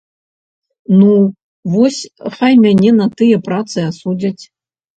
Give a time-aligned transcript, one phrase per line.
[1.01, 1.09] Ну,
[1.75, 2.01] вось
[2.39, 4.39] хай мяне на тыя працы асудзяць.